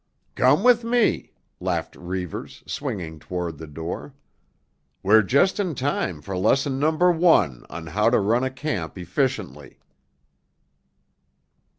"Come 0.33 0.63
with 0.63 0.83
me," 0.83 1.31
laughed 1.59 1.95
Reivers, 1.95 2.63
swinging 2.65 3.19
toward 3.19 3.59
the 3.59 3.67
door. 3.67 4.15
"We're 5.03 5.21
just 5.21 5.59
in 5.59 5.75
time 5.75 6.23
for 6.23 6.35
lesson 6.35 6.79
number 6.79 7.11
one 7.11 7.67
on 7.69 7.85
how 7.85 8.09
to 8.09 8.19
run 8.19 8.43
a 8.43 8.49
camp 8.49 8.97
efficiently." 8.97 9.77